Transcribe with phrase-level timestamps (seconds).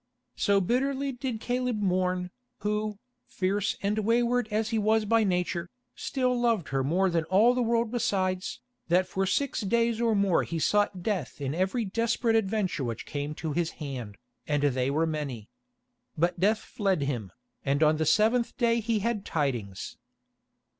[0.35, 6.35] So bitterly did Caleb mourn, who, fierce and wayward as he was by nature, still
[6.35, 10.57] loved her more than all the world besides, that for six days or more he
[10.57, 14.17] sought death in every desperate adventure which came to his hand,
[14.47, 15.49] and they were many.
[16.17, 17.31] But death fled him,
[17.63, 19.97] and on the seventh day he had tidings.